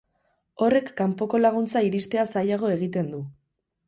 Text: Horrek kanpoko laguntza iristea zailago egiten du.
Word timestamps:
Horrek 0.67 0.87
kanpoko 1.01 1.41
laguntza 1.41 1.83
iristea 1.89 2.23
zailago 2.31 2.73
egiten 2.77 3.13
du. 3.17 3.21